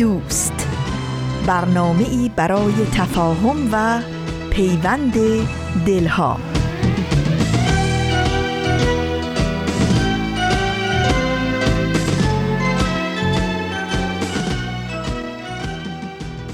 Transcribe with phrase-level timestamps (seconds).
[0.00, 0.68] دوست.
[1.46, 4.02] برنامه ای برای تفاهم و
[4.50, 5.14] پیوند
[5.86, 6.40] دلها.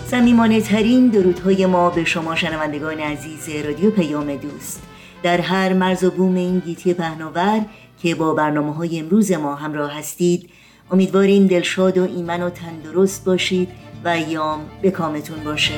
[0.06, 4.82] سمیمانه ترین درودهای ما به شما شنوندگان عزیز رادیو پیام دوست.
[5.22, 7.60] در هر مرز و بوم این گیتی پهناور
[8.02, 10.50] که با برنامه های امروز ما همراه هستید
[10.90, 13.68] امیدواریم دلشاد و ایمن و تندرست باشید
[14.04, 15.74] و ایام به کامتون باشه.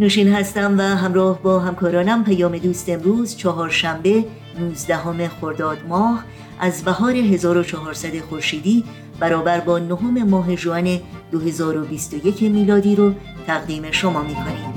[0.00, 4.24] نوشین هستم و همراه با همکارانم پیام دوست امروز چهارشنبه
[4.60, 6.24] 19 خرداد ماه
[6.60, 8.84] از بهار 1400 خورشیدی
[9.20, 11.00] برابر با نهم ماه جوان
[11.32, 13.12] 2021 میلادی رو
[13.46, 14.73] تقدیم شما می‌کنیم.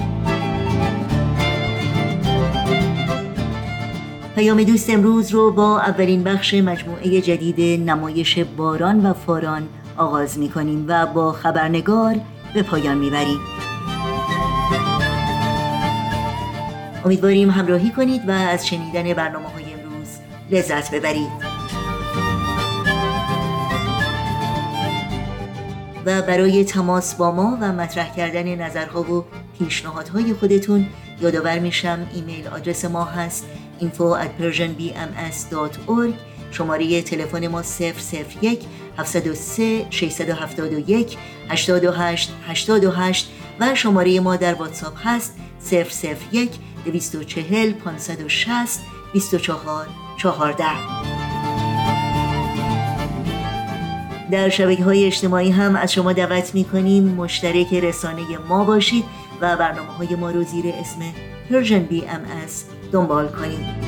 [4.38, 10.50] پیام دوست امروز رو با اولین بخش مجموعه جدید نمایش باران و فاران آغاز می
[10.50, 12.16] کنیم و با خبرنگار
[12.54, 13.40] به پایان می بریم.
[17.06, 20.08] امیدواریم همراهی کنید و از شنیدن برنامه های امروز
[20.52, 21.32] لذت ببرید
[26.06, 29.26] و برای تماس با ما و مطرح کردن نظرها و
[29.60, 30.88] پیشنهادهای خودتون
[31.22, 33.46] یادآور میشم ایمیل آدرس ما هست
[33.82, 36.14] info at persianbms.org
[36.52, 37.64] شماره تلفن ما
[38.42, 38.60] 001
[38.98, 41.18] 703 671
[41.50, 43.30] 828 828
[43.60, 45.36] و شماره ما در واتساپ هست
[46.32, 46.52] 001
[46.86, 48.80] 240 560
[49.14, 49.88] 24
[50.18, 50.64] 14
[54.32, 59.04] در شبکه های اجتماعی هم از شما دعوت می کنیم مشترک رسانه ما باشید
[59.42, 61.00] و برنامه های ما رو زیر اسم
[61.50, 63.88] Persian BMS دنبال کنید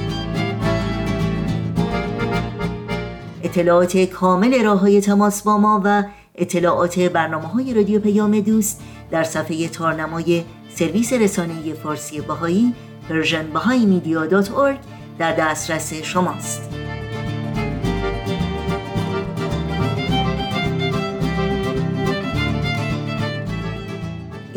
[3.44, 6.04] اطلاعات کامل راه های تماس با ما و
[6.36, 10.44] اطلاعات برنامه های رادیو پیام دوست در صفحه تارنمای
[10.76, 12.74] سرویس رسانه فارسی باهایی
[13.10, 14.78] persianbahaimedia.org
[15.20, 16.79] در دسترس شماست.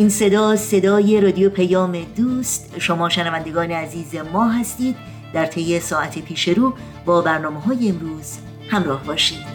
[0.02, 2.74] این صدا صدای رادیو پیام دوست.
[2.78, 4.96] شما شنوندگان عزیز ما هستید.
[5.34, 6.74] در طی ساعت پیش رو
[7.06, 9.51] با برنامه های امروز همراه باشید.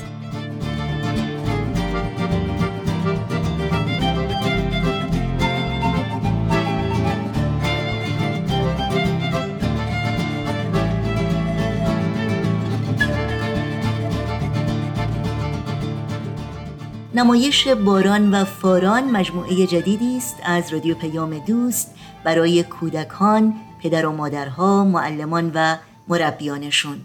[17.17, 24.11] نمایش باران و فاران مجموعه جدیدی است از رادیو پیام دوست برای کودکان، پدر و
[24.11, 27.01] مادرها، معلمان و مربیانشون.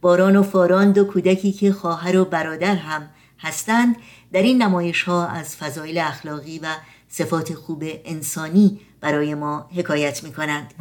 [0.00, 3.96] باران و فاران دو کودکی که خواهر و برادر هم هستند
[4.32, 6.66] در این نمایش ها از فضایل اخلاقی و
[7.08, 10.74] صفات خوب انسانی برای ما حکایت می کنند.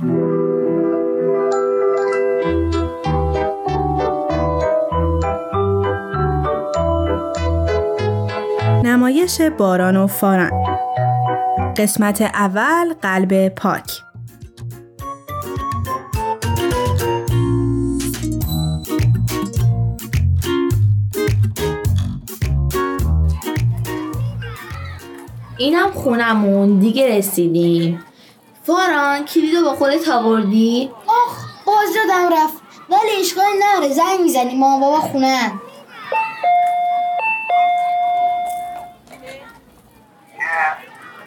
[9.16, 10.52] نمایش باران و فاران.
[11.78, 14.02] قسمت اول قلب پاک.
[25.58, 28.06] اینم خونمون دیگه رسیدیم.
[28.64, 32.62] فاران کلیدو با خودت آوردی؟ آخ باز دادم رفت.
[32.90, 34.56] ولی اشکال نره زنگ می‌زنی.
[34.56, 35.52] مامان بابا خونه.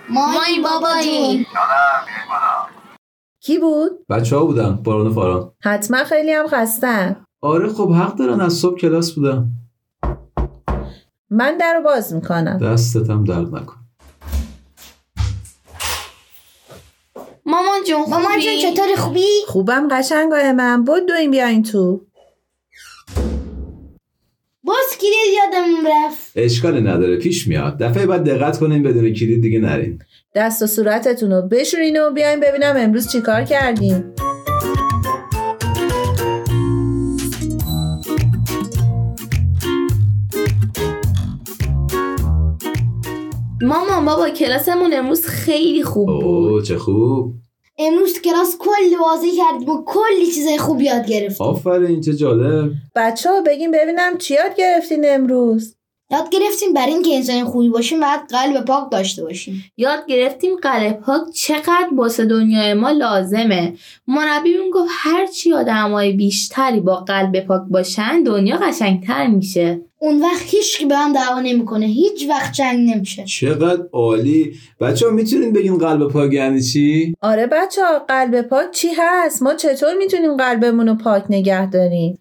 [0.08, 1.46] مایی بابایی
[3.40, 5.52] کی بود؟ بچه ها بودن باران و فاران.
[5.64, 7.24] حتما خیلی هم خستن.
[7.40, 9.48] آره خب حق دارن از صبح کلاس بودن.
[11.30, 12.58] من در رو باز می‌کنم.
[12.58, 13.76] دستتم درد نکن.
[17.46, 20.84] مامان جون خوبی؟ مامان جون چطوری؟ خوبی؟ خوبم قشنگای من.
[20.84, 22.00] بود دویم بیاین تو.
[24.68, 26.32] باز کی کلید یادمون رفت.
[26.36, 27.78] اشکالی نداره پیش میاد.
[27.78, 29.98] دفعه بعد دقت کنین بدون کلید دیگه نرین.
[30.34, 34.14] دست و صورتتون رو بشورین و بیاین ببینم امروز چیکار کردیم.
[43.62, 46.24] مامان بابا کلاسمون امروز خیلی خوب بود.
[46.24, 47.34] اوه چه خوب.
[47.78, 52.70] امروز تو کلاس کلی بازی کردیم و کلی چیزای خوب یاد گرفتیم آفرین چه جالب.
[52.94, 55.74] بچه ها بگیم ببینم چی یاد گرفتین امروز.
[56.10, 59.64] یاد گرفتیم برای اینکه انسان خوبی باشیم باید قلب پاک داشته باشیم.
[59.76, 63.74] یاد گرفتیم قلب پاک چقدر واسه دنیای ما لازمه.
[64.06, 69.80] مربیمون گفت هرچی آدمای بیشتری با قلب پاک باشن دنیا قشنگتر میشه.
[70.00, 71.86] اون وقت هیچ کی به هم دعوا نمی‌کنه.
[71.86, 73.24] هیچ وقت جنگ نمیشه.
[73.24, 74.52] چقدر عالی.
[74.80, 79.42] بچه ها می‌تونین بگین قلب پاک یعنی چی؟ آره بچه ها قلب پاک چی هست؟
[79.42, 82.18] ما چطور می‌تونیم قلبمون رو پاک نگه داریم؟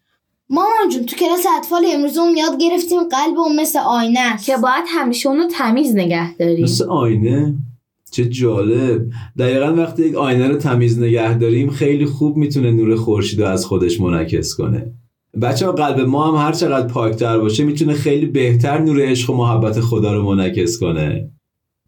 [0.49, 4.45] مامان جون تو کلاس اطفال امروزمون یاد گرفتیم قلب اون مثل آینه است.
[4.45, 6.63] که باید همیشه اونو تمیز نگه داریم.
[6.63, 7.55] مثل آینه؟
[8.11, 9.01] چه جالب.
[9.39, 13.65] دقیقا وقتی یک آینه رو تمیز نگه داریم خیلی خوب می‌تونه نور خورشید رو از
[13.65, 14.93] خودش منعکس کنه.
[15.41, 19.33] بچه ها قلب ما هم هر چقدر پاکتر باشه می‌تونه خیلی بهتر نور عشق و
[19.33, 21.29] محبت خدا رو منعکس کنه.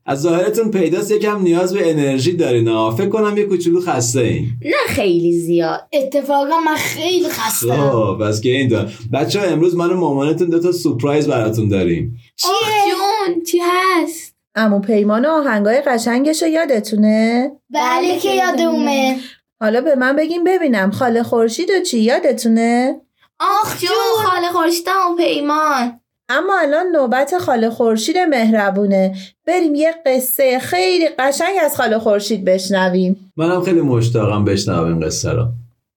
[0.05, 2.67] از ظاهرتون پیداست یکم نیاز به انرژی دارین.
[2.67, 5.79] ها فکر کنم یه کوچولو خسته این نه خیلی زیاد.
[5.93, 8.91] اتفاقا من خیلی خستم خب بس که این دار.
[9.13, 12.17] بچه ها امروز من و مامانتون دو تا سورپرایز براتون داریم.
[12.45, 19.17] آخ جون چی هست؟ امو پیمان و آهنگای قشنگش رو یادتونه؟ بله که یادمه.
[19.61, 20.91] حالا به من بگیم ببینم.
[20.91, 23.01] خاله خورشید و چی؟ یادتونه؟
[23.39, 25.99] آخ جون خاله خورشیدم و پیمان.
[26.29, 29.15] اما الان نوبت خاله خورشید مهربونه.
[29.47, 33.31] بریم یه قصه خیلی قشنگ از خاله خورشید بشنویم.
[33.37, 35.47] منم خیلی مشتاقم بشنوم این قصه رو.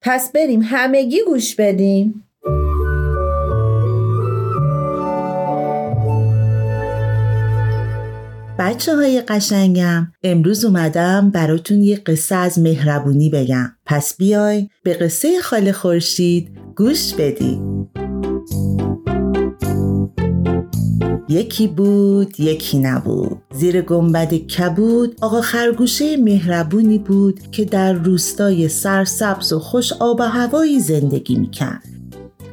[0.02, 2.24] پس بریم همگی گوش بدیم.
[8.58, 13.72] بچه های قشنگم امروز اومدم براتون یه قصه از مهربونی بگم.
[13.86, 17.88] پس بیای به قصه خاله خورشید گوش بدیم
[21.28, 23.38] یکی بود یکی نبود.
[23.54, 30.22] زیر گنبد کبود آقا خرگوشه مهربونی بود که در روستای سرسبز و خوش آب و
[30.22, 31.82] هوایی زندگی می‌کرد.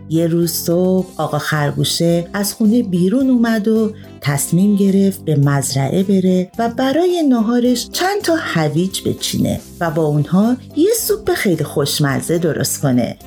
[0.09, 3.91] یه روز صبح آقا خرگوشه از خونه بیرون اومد و
[4.21, 10.57] تصمیم گرفت به مزرعه بره و برای ناهارش چند تا هویج بچینه و با اونها
[10.75, 13.17] یه سوپ خیلی خوشمزه درست کنه.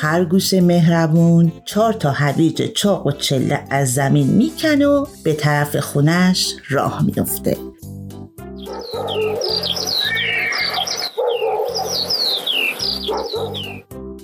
[0.00, 6.54] خرگوش مهربون چهار تا هویج چاق و چله از زمین می‌کنه و به طرف خونش
[6.70, 7.56] راه میفته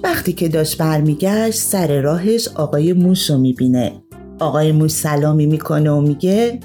[0.03, 3.93] وقتی که داشت برمیگشت سر راهش آقای موش رو می‌بینه.
[4.41, 6.61] آقای موش سلامی می‌کنه و میگه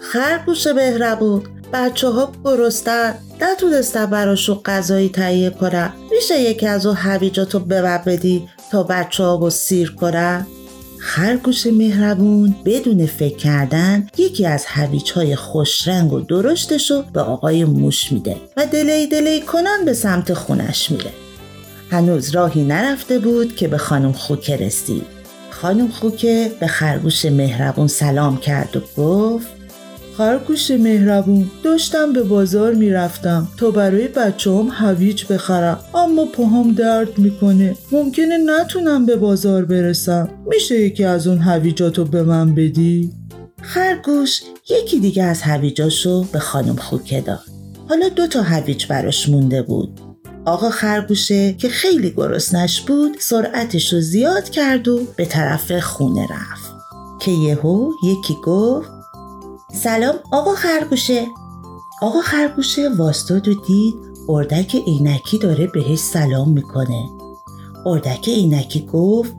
[0.00, 1.42] خرگوش مهربون
[1.72, 3.14] بچه ها گرستن
[3.44, 9.50] نتونستم براشون غذایی تهیه کنم میشه یکی از اون هویجاتو به بدی تا بچه ها
[9.50, 10.46] سیر کنم
[10.98, 17.20] خرگوش مهربون بدون فکر کردن یکی از هویج های خوش رنگ و درشتش رو به
[17.20, 21.10] آقای موش میده و دلی دلی کنان به سمت خونش میره.
[21.90, 25.06] هنوز راهی نرفته بود که به خانم خوکه رسید.
[25.50, 29.63] خانم خوکه به خرگوش مهربون سلام کرد و گفت
[30.18, 35.78] خرگوش مهربون داشتم به بازار می‌رفتم تا برای بچه هم هویج بخرم.
[35.94, 37.76] اما پاهم درد می‌کنه.
[37.92, 40.28] ممکنه نتونم به بازار برسم.
[40.46, 43.12] میشه یکی از اون هویجاتو به من بدی؟
[43.62, 47.40] خرگوش یکی دیگه از هویجاشو به خانم خوکه داد.
[47.88, 50.00] حالا دو تا هویج براش مونده بود.
[50.44, 56.74] آقا خرگوشه که خیلی گرسنش بود سرعتش رو زیاد کرد و به طرف خونه رفت.
[57.20, 58.93] که یهو یکی گفت
[59.82, 61.26] سلام آقا خرگوشه
[62.02, 63.94] آقا خرگوشه واستاد و دید
[64.28, 67.08] اردک عینکی داره بهش سلام می‌کنه
[67.86, 69.32] اردک عینکی گفت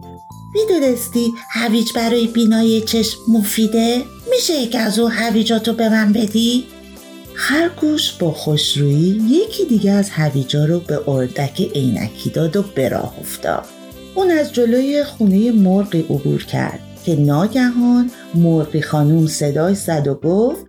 [0.54, 6.65] می‌دونستی هویج برای بینایی چشم مفیده؟ میشه یک از اون هویجاتو به من بدی؟
[7.34, 13.15] خرگوش با خوشرویی یکی دیگه از هویجا رو به اردک عینکی داد و به راه
[13.20, 13.65] افتاد
[14.15, 20.65] اون از جلوی خونه مرغی عبور کرد که ناگهان مرغی خانوم صدای زد و گفت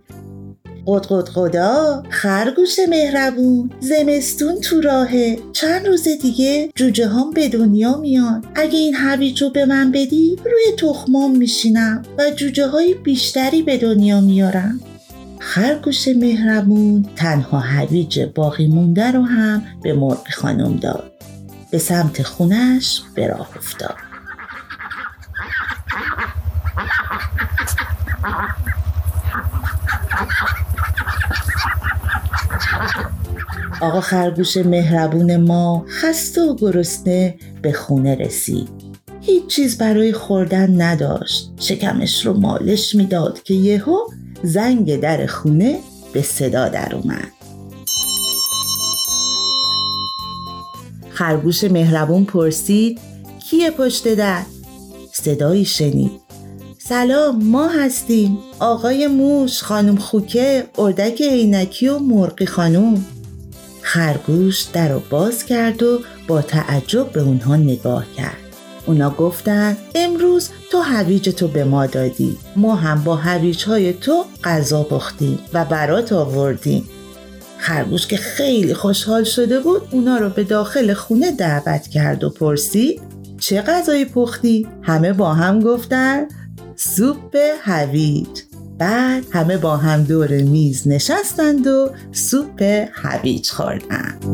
[0.87, 5.39] قد قدا خرگوش مهربون زمستون تو راهه.
[5.53, 8.43] چند روز دیگه جوجه هم به دنیا میان.
[8.55, 13.77] اگه این هویج رو به من بدی روی تخمام میشینم و جوجه های بیشتری به
[13.77, 14.79] دنیا میارم.
[15.39, 21.11] خرگوش مهربون تنها هویج باقی مونده رو هم به مرغ خانم داد.
[21.71, 24.06] به سمت خونش به راه افتاد.
[33.81, 38.69] آقا خرگوش مهربون ما خسته و گرسنه به خونه رسید.
[39.21, 41.51] هیچ چیز برای خوردن نداشت.
[41.59, 43.97] شکمش رو مالش می‌داد که یهو
[44.43, 45.79] زنگ در خونه
[46.13, 47.31] به صدا در اومد.
[51.09, 52.99] خرگوش مهربون پرسید
[53.49, 54.41] کیه پشت در؟
[55.13, 56.11] صدایی شنید.
[56.77, 58.37] سلام ما هستیم.
[58.59, 63.05] آقای موش خانم خوکه اردک عینکی و مرقی خانم
[63.87, 68.37] خرگوش در رو باز کرد و با تعجب به اونها نگاه کرد.
[68.85, 72.37] اونا گفتن امروز تو هویج تو به ما دادی.
[72.55, 76.83] ما هم با هویج های تو غذا پختیم و برات آوردیم.
[77.57, 83.01] خرگوش که خیلی خوشحال شده بود اونا رو به داخل خونه دعوت کرد و پرسید
[83.39, 86.27] چه غذایی پختی؟ همه با هم گفتن
[86.75, 88.46] سوپ هویج.
[88.77, 94.25] بعد همه با هم دور میز نشستند و سوپ هویج خوردند.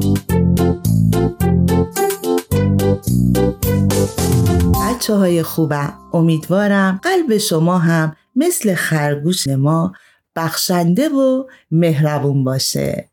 [4.74, 9.94] بچه های خوبم امیدوارم قلب شما هم مثل خرگوش ما
[10.36, 13.10] بخشنده و مهربون باشه.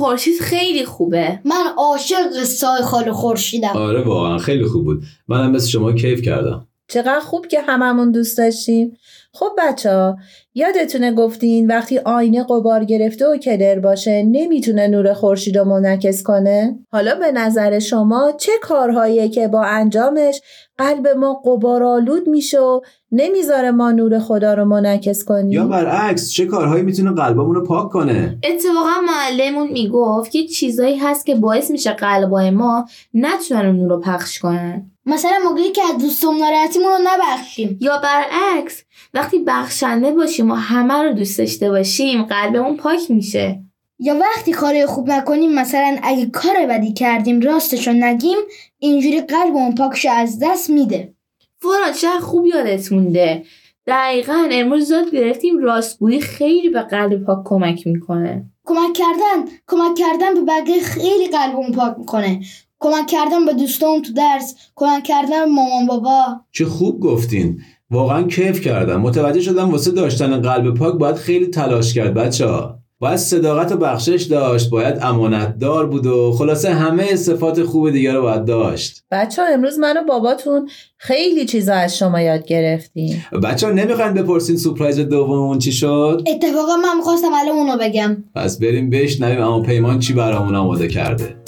[0.00, 1.40] خورشید خیلی خوبه.
[1.44, 3.76] من عاشق قصه خاله خورشیدم.
[3.76, 5.02] آره واقعا خیلی خوب بود.
[5.28, 6.66] منم مثل شما کیف کردم.
[6.88, 8.96] چقدر خوب که هممون دوست داشتیم.
[9.32, 10.16] خب بچه ها
[10.54, 16.78] یادتونه گفتین وقتی آینه قبار گرفته و کدر باشه نمی‌تونه نور خورشید رو منعکس کنه؟
[16.92, 20.40] حالا به نظر شما چه کارهاییه که با انجامش
[20.78, 22.80] قلب ما قبار آلود میشه و
[23.12, 27.90] نمی‌ذاره ما نور خدا رو منعکس کنیم؟ یا برعکس چه کارهایی می‌تونه قلبمون رو پاک
[27.90, 33.90] کنه؟ اتفاقا معلمون می‌گفت که چیزایی هست که باعث میشه قلبای ما نتونن اون نور
[33.90, 34.90] رو پخش کنن.
[35.06, 37.78] مثلا موقعی که از دوستم ناراحتیمون رو نبخشیم.
[37.80, 38.82] یا برعکس
[39.14, 43.60] وقتی بخشنده باشیم و همه رو دوست داشته باشیم قلبمون پاک میشه.
[43.98, 48.38] یا وقتی کار خوب نکنیم مثلا اگه کار بدی کردیم راستشو نگیم
[48.78, 51.14] اینجوری قلبمون پاکش از دست میده.
[51.58, 53.44] فراد چه خوب یادت مونده.
[53.86, 58.44] دقیقا امروز یاد گرفتیم راستگویی خیلی به قلب پاک کمک می‌کنه.
[58.64, 62.40] کمک کردن کمک کردن به بقیه خیلی قلبمون پاک می‌کنه.
[62.78, 66.40] کمک کردن به دوستان تو درس کمک کردن به مامان بابا.
[66.52, 67.60] چه خوب گفتین.
[67.90, 69.00] واقعا کیف کردم.
[69.00, 72.80] متوجه شدم واسه داشتن قلب پاک باید خیلی تلاش کرد بچه ها.
[72.98, 78.22] باید صداقت و بخشش داشت باید امانتدار بود و خلاصه همه صفات خوب دیگه رو
[78.22, 79.02] باید داشت.
[79.10, 83.26] بچه ها امروز من و باباتون خیلی چیزا از شما یاد گرفتیم.
[83.42, 88.16] بچه ها نمی‌خواین بپرسین سپرایز دوممون چی شد؟ اتفاقا من می‌خواستم الان اونو بگم.
[88.34, 91.39] پس بریم بشنویم اما پیمان چی برامون آماده کرده.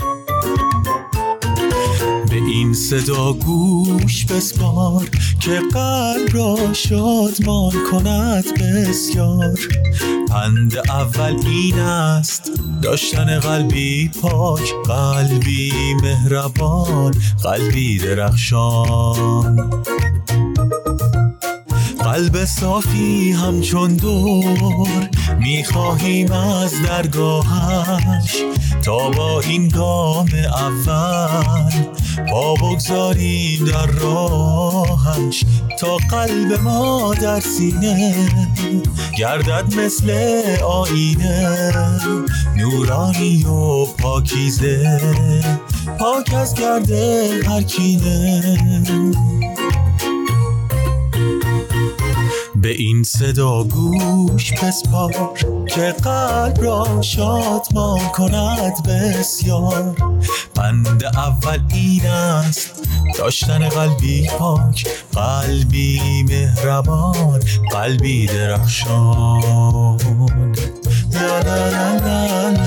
[2.52, 5.08] این صدا گوش بسپار
[5.40, 9.58] که قلب را شادمان کند بسیار.
[10.28, 12.50] پند اول این است
[12.82, 19.70] داشتن قلبی پاک قلبی مهربان قلبی درخشان.
[22.12, 25.08] قلب صافی همچون دور
[25.40, 28.36] می‌خواهیم از درگاهش.
[28.84, 31.70] تا با این گام اول
[32.30, 35.44] پا بگذاریم در راهش.
[35.78, 38.14] تا قلب ما در سینه
[39.18, 40.10] گردد مثل
[40.64, 41.72] آینه
[42.56, 45.00] نورانی و پاکیزه
[45.98, 48.56] پاک از گرده هر کینه.
[52.62, 55.34] به این صدا گوش بسپار
[55.66, 59.96] که قلب را شادمان کند بسیار.
[60.54, 62.70] بند اول این است
[63.18, 67.40] داشتن قلبی پاک قلبی مهربان
[67.72, 69.98] قلبی درخشان.
[71.12, 72.61] لا لا لا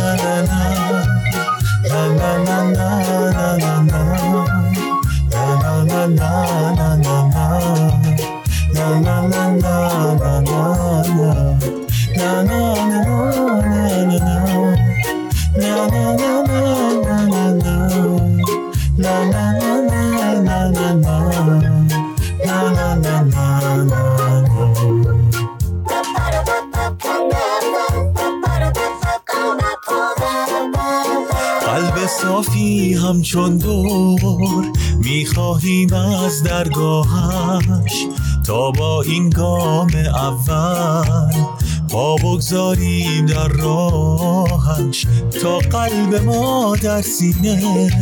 [46.76, 48.00] در سینه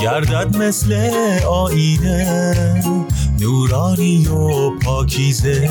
[0.00, 1.10] گردد مثل
[1.48, 2.82] آینه
[3.40, 5.68] نورانی و پاکیزه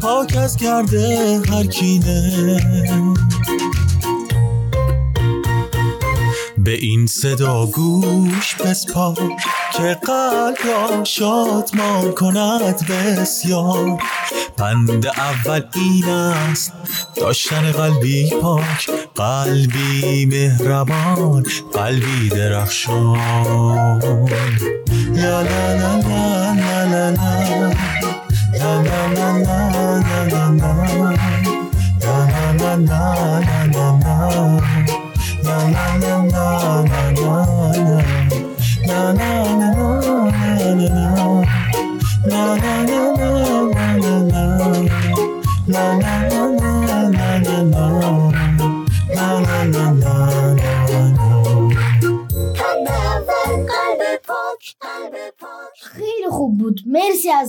[0.00, 2.60] پاک از کرده هر کینه.
[6.58, 9.32] به این صدا گوش بسپار
[9.76, 13.98] که قلب را شادمان کند بسیار.
[14.56, 16.72] بند اول این است
[17.16, 21.42] داشتن قلبی پاک قلبی مهربان
[21.74, 24.00] قلبی درخشان
[25.14, 27.36] لا لا لا لا لا لا لا لا
[28.58, 30.36] لا لا لا لا
[35.66, 36.35] لا لا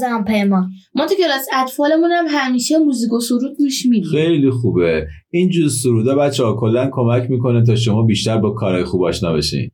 [0.07, 1.05] هم پیمان ما.
[1.05, 4.11] تو کلاس اطفالمون هم همیشه موزیک و سرود گوش میدیم.
[4.11, 5.07] خیلی خوبه.
[5.29, 9.33] این جور سرودا بچه ها کلا کمک می‌کنه تا شما بیشتر با کارهای خوب آشنا
[9.33, 9.71] بشین.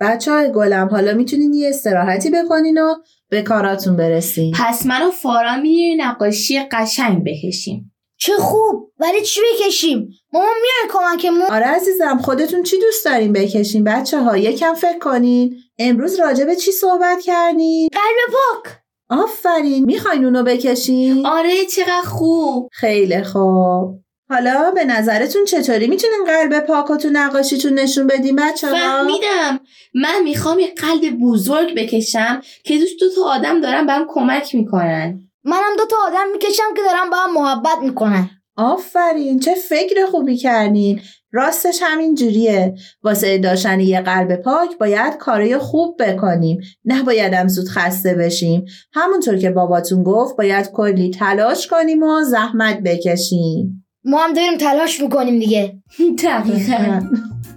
[0.00, 2.94] بچه های گلم حالا می‌تونین یه استراحتی بکنین و
[3.28, 4.54] به کاراتون برسین.
[4.58, 7.90] پس من و فارا میریم نقاشی قشنگ بکشیم.
[8.16, 8.92] چه خوب!
[8.98, 11.42] ولی چی بکشیم؟ مامان میای کمکمون.
[11.50, 15.56] آره عزیزم خودتون چی دوست دارین بکشین؟ بچه ها یکم فکر کنین.
[15.78, 18.83] امروز راجع به چی صحبت کردین؟ قلب پاک!
[19.08, 19.84] آفرین.
[19.84, 22.68] می‌خواین اونو بکشین؟ آره چقدر خوب.
[22.72, 24.00] خیلی خوب.
[24.30, 29.60] حالا به نظرتون چطوری؟ می‌تونین قلب پاک تو نقاشیتون نشون بدین بچه ها؟ فهمیدم.
[29.94, 35.20] من می‌خوام یه قلب بزرگ بکشم که دوست دو تا آدم دارن بهم کمک می‌کنن.
[35.44, 38.30] منم دو تا آدم می‌کشم که دارم با هم محبت می‌کنن.
[38.56, 39.40] آفرین.
[39.40, 41.00] چه فکر خوبی کردین.
[41.34, 42.74] راستش همین جوریه.
[43.02, 46.60] واسه داشتن یه قلب پاک باید کارای خوب بکنیم.
[46.84, 48.64] نباید هم زود خسته بشیم.
[48.92, 53.84] همونطور که باباتون گفت باید کلی تلاش کنیم و زحمت بکشیم.
[54.04, 55.82] ما هم داریم تلاش می‌کنیم دیگه.
[56.24, 57.00] دقیقا.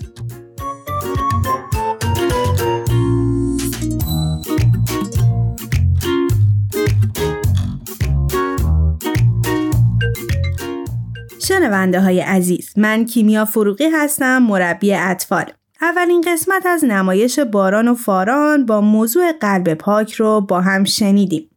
[11.47, 15.45] شنونده های عزیز من کیمیا فروغی هستم مربی اطفال.
[15.81, 21.49] اولین قسمت از نمایش باران و فاران با موضوع قلب پاک رو با هم شنیدیم.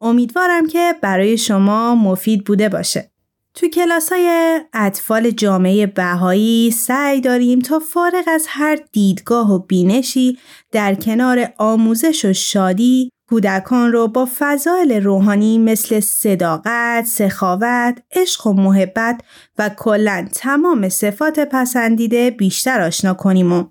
[0.00, 3.10] امیدوارم که برای شما مفید بوده باشه.
[3.54, 10.38] تو کلاس های اطفال جامعه بهایی سعی داریم تا فارغ از هر دیدگاه و بینشی
[10.72, 18.52] در کنار آموزش و شادی کودکان رو با فضایل روحانی مثل صداقت، سخاوت، عشق و
[18.52, 19.20] محبت
[19.58, 23.64] و کلا تمام صفات پسندیده بیشتر آشنا کنیم و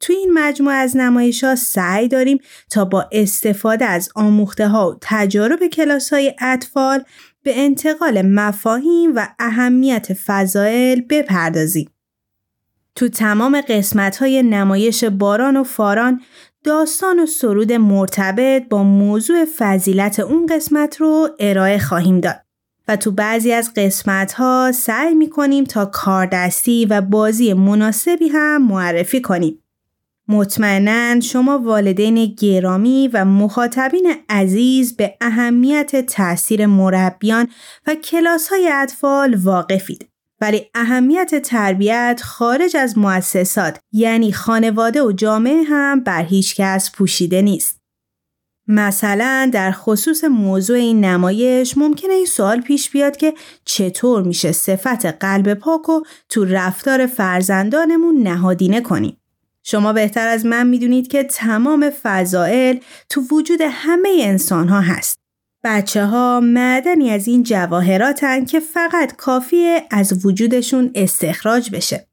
[0.00, 2.38] تو این مجموعه از نمایش ها سعی داریم
[2.70, 7.04] تا با استفاده از آموخته ها و تجارب کلاس های اطفال
[7.42, 11.90] به انتقال مفاهیم و اهمیت فضائل بپردازیم.
[12.96, 16.20] تو تمام قسمت های نمایش باران و فاران
[16.66, 22.36] داستان و سرود مرتبط با موضوع فضیلت اون قسمت رو ارائه خواهیم داد
[22.88, 28.66] و تو بعضی از قسمت ها سعی می کنیم تا کاردستی و بازی مناسبی هم
[28.66, 29.62] معرفی کنیم.
[30.28, 37.48] مطمئنا شما والدین گرامی و مخاطبین عزیز به اهمیت تاثیر مربیان
[37.86, 40.08] و کلاس های اطفال واقفید.
[40.40, 47.42] ولی اهمیت تربیت خارج از مؤسسات یعنی خانواده و جامعه هم بر هیچ کس پوشیده
[47.42, 47.80] نیست.
[48.68, 55.06] مثلا در خصوص موضوع این نمایش ممکنه این سوال پیش بیاد که چطور میشه صفت
[55.06, 59.16] قلب پاک و تو رفتار فرزندانمون نهادینه کنیم.
[59.62, 65.25] شما بهتر از من می‌دونید که تمام فضائل تو وجود همه انسان ها هست.
[65.68, 72.08] بچه ها معدنی از این جواهراتن که فقط کافیه از وجودشون استخراج بشه.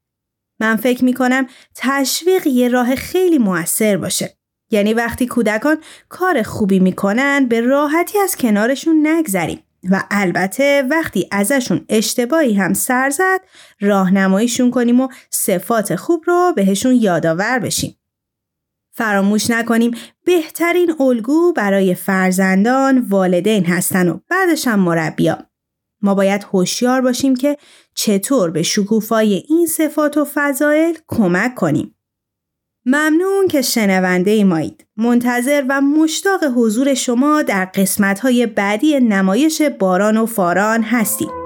[0.60, 4.36] من فکر می‌کنم تشویق یه راه خیلی موثر باشه.
[4.70, 5.76] یعنی وقتی کودکان
[6.08, 13.10] کار خوبی می‌کنن به راحتی از کنارشون نگذریم و البته وقتی ازشون اشتباهی هم سر
[13.10, 13.40] زد
[13.80, 17.96] راهنماییشون کنیم و صفات خوب رو بهشون یادآور بشیم.
[18.96, 19.90] فراموش نکنیم
[20.24, 25.38] بهترین الگو برای فرزندان والدین هستن و بعدش هم مربیا.
[26.02, 27.56] ما باید هوشیار باشیم که
[27.94, 31.94] چطور به شکوفای این صفات و فضایل کمک کنیم.
[32.86, 34.86] ممنون که شنونده مایید.
[34.96, 41.43] منتظر و مشتاق حضور شما در قسمت‌های بعدی نمایش باران و فاران هستیم.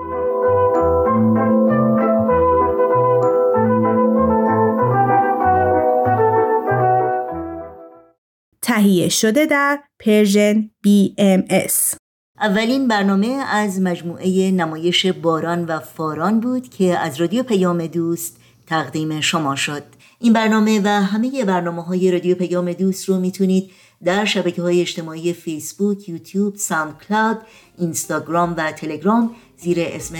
[8.78, 11.96] تهیه شده در Persian BMS
[12.40, 18.36] اولین برنامه از مجموعه نمایش باران و فاران بود که از رادیو پیام دوست
[18.66, 19.82] تقدیم شما شد.
[20.20, 23.70] این برنامه و همه برنامه های رادیو پیام دوست رو می‌تونید
[24.04, 27.38] در شبکه های اجتماعی فیسبوک، یوتیوب، ساوند کلاود،
[27.78, 30.14] اینستاگرام و تلگرام زیر اسم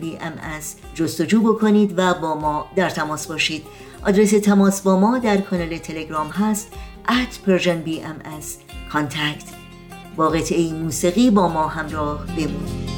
[0.00, 0.32] BMS
[0.94, 3.62] جستجو بکنید و با ما در تماس باشید.
[4.06, 6.72] آدرس تماس با ما در کانال تلگرام هست
[7.06, 8.46] at Persian BMS
[8.92, 9.44] کانتکت
[10.16, 12.92] با قطعه موسیقی با ما همراه بمونید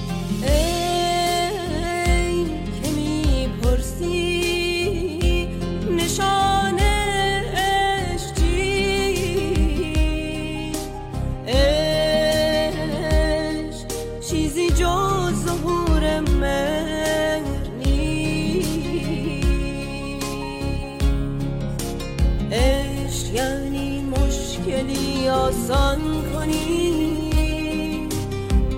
[25.35, 26.01] آسان
[26.33, 28.09] کنی.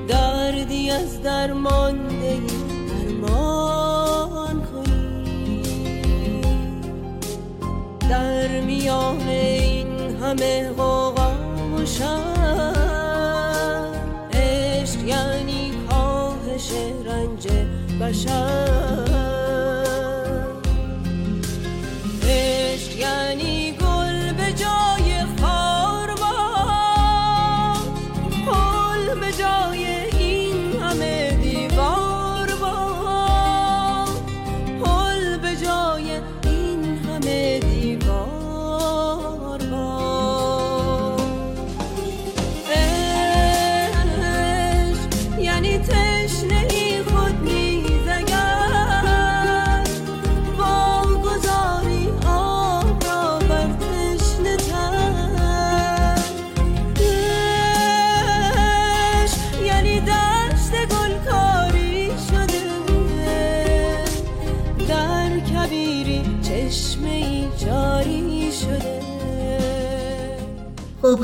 [0.09, 2.41] دردی از درمانده
[2.89, 5.63] درمان کنی.
[8.11, 11.33] در میان این همه غوغا
[11.73, 11.81] و
[14.33, 16.71] عشق یعنی کاهش
[17.07, 17.49] رنج
[18.01, 19.06] بشر.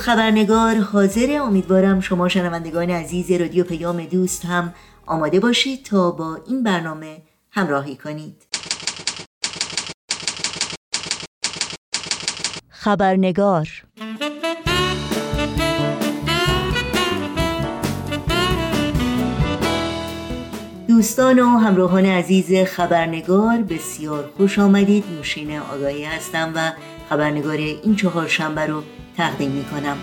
[0.03, 4.75] خبرنگار حاضر امیدوارم شما شنوندگان عزیز رادیو پیام دوست هم
[5.07, 8.47] آماده باشید تا با این برنامه همراهی کنید.
[12.69, 13.69] خبرنگار
[20.89, 25.05] دوستان و همراهان عزیز خبرنگار بسیار خوش آمدید.
[25.17, 26.73] نوشین آگاهی هستم و
[27.11, 28.83] خبرنگار این چهار شنبه رو
[29.17, 29.97] تقدیم می کنم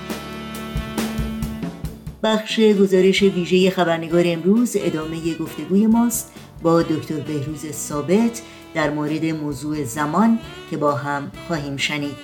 [2.24, 8.42] بخش گزارش ویژه خبرنگار امروز ادامه گفتگوی ماست با دکتر بهروز ثابت
[8.74, 10.40] در مورد موضوع زمان
[10.72, 12.16] که با هم خواهیم شنید.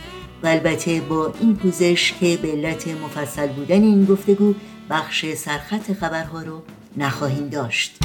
[0.43, 4.53] و البته با این پوزش که به علت مفصل بودن این گفتگو
[4.89, 6.61] بخش سرخط خبرها رو
[6.97, 7.97] نخواهیم داشت.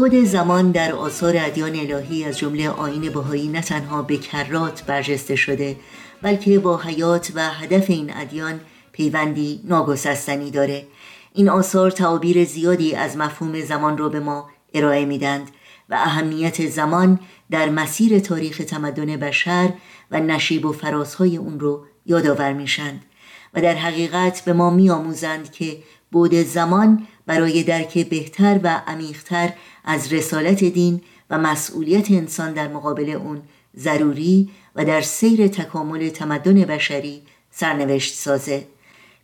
[0.00, 5.36] بود زمان در آثار ادیان الهی از جمله آین بهایی نه تنها به کرات برجسته
[5.36, 5.76] شده
[6.22, 8.60] بلکه با حیات و هدف این ادیان
[8.92, 10.86] پیوندی ناگسستنی داره.
[11.34, 15.50] این آثار تعابیر زیادی از مفهوم زمان را به ما ارائه میدند
[15.88, 19.72] و اهمیت زمان در مسیر تاریخ تمدن بشر
[20.10, 23.04] و نشیب و فرازهای اون رو یادآور میشند
[23.54, 25.76] و در حقیقت به ما میآموزند که
[26.12, 29.52] بود زمان برای درک بهتر و عمیقتر
[29.84, 33.42] از رسالت دین و مسئولیت انسان در مقابل اون
[33.76, 38.66] ضروری و در سیر تکامل تمدن بشری سرنوشت سازه.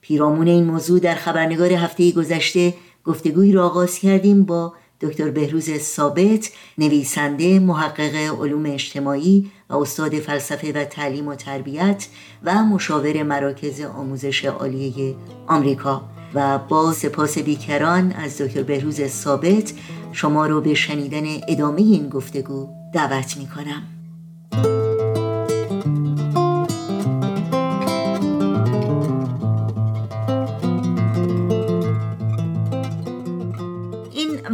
[0.00, 6.50] پیرامون این موضوع در خبرنگار هفته گذشته گفتگوی را آغاز کردیم با دکتر بهروز ثابت
[6.78, 12.06] نویسنده محقق علوم اجتماعی و استاد فلسفه و تعلیم و تربیت
[12.44, 15.14] و مشاور مراکز آموزش عالیه
[15.46, 16.15] آمریکا.
[16.34, 19.72] و با سپاس بیکران از دکتر بهروز ثابت
[20.12, 23.95] شما رو به شنیدن ادامه این گفتگو دعوت می کنم.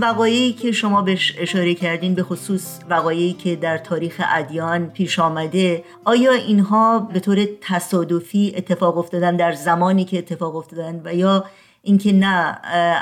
[0.03, 5.85] وقایعی که شما بهش اشاره کردین به خصوص وقایعی که در تاریخ ادیان پیش آمده
[6.05, 11.45] آیا اینها به طور تصادفی اتفاق افتادن در زمانی که اتفاق افتادن؟ و یا
[11.83, 12.59] اینکه نه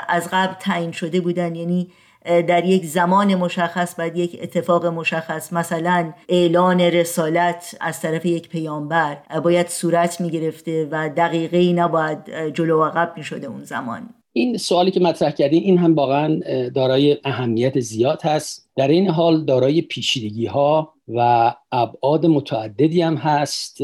[0.07, 1.91] از قبل تعیین شده بودن؟ یعنی
[2.25, 9.17] در یک زمان مشخص بعد یک اتفاق مشخص مثلا اعلان رسالت از طرف یک پیامبر
[9.43, 14.20] باید صورت می گرفته و دقیقه ای نباید جلو و عقب می شده اون زمان.
[14.33, 16.39] این سوالی که مطرح کردین این هم واقعا
[16.69, 18.69] دارای اهمیت زیاد هست.
[18.75, 23.81] در این حال دارای پیچیدگی ها و ابعاد متعددی هم هست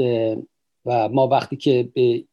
[0.85, 2.23] و ما وقتی که به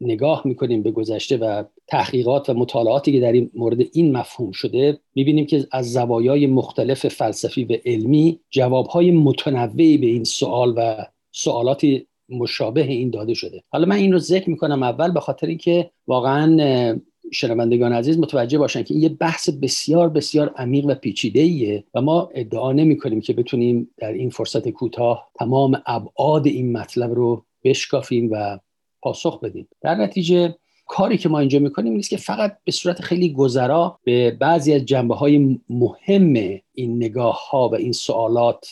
[0.00, 4.98] نگاه می‌کنیم به گذشته و تحقیقات و مطالعاتی که در این مورد این مفهوم شده
[5.14, 12.06] می‌بینیم که از زوایای مختلف فلسفی و علمی جوابهای متنوعی به این سوال و سوالاتی
[12.28, 13.62] مشابه این داده شده.
[13.68, 17.00] حالا من این رو ذکر می‌کنم اول به خاطر اینکه واقعا
[17.32, 22.00] شنوندگان عزیز متوجه باشن که این یه بحث بسیار بسیار عمیق و پیچیده ایه و
[22.00, 27.44] ما ادعا نمی کنیم که بتونیم در این فرصت کوتاه تمام ابعاد این مطلب رو
[27.64, 28.58] بشکافیم و
[29.02, 29.68] پاسخ بدیم.
[29.80, 30.54] در نتیجه
[30.86, 34.84] کاری که ما اینجا می‌کنیم نیست که فقط به صورت خیلی گذرا به بعضی از
[34.84, 36.34] جنبه های مهم
[36.74, 38.70] این نگاه ها و این سوالات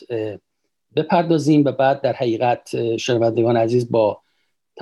[0.96, 4.21] بپردازیم و بعد در حقیقت شنوندگان عزیز با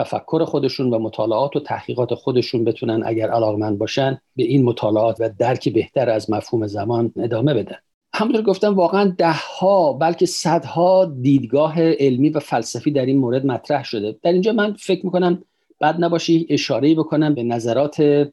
[0.00, 5.30] تفکر خودشون و مطالعات و تحقیقات خودشون بتونن اگر علاقمند باشن به این مطالعات و
[5.38, 7.76] درک بهتر از مفهوم زمان ادامه بدن.
[8.14, 13.84] همونطور گفتم واقعا ده ها بلکه صدها دیدگاه علمی و فلسفی در این مورد مطرح
[13.84, 14.16] شده.
[14.22, 15.42] در اینجا من فکر می‌کنم
[15.80, 18.28] بد نباشه اشاره بکنم به نظرات